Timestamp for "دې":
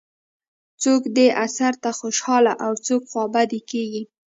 1.15-1.27